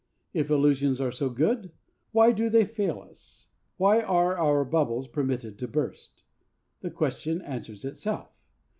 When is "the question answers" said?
6.79-7.85